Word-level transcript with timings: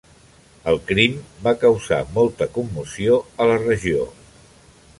El 0.71 0.79
crim 0.91 1.19
va 1.47 1.53
causar 1.63 1.99
molta 2.15 2.47
commoció 2.55 3.21
a 3.45 3.47
la 3.51 3.61
regió. 3.67 4.07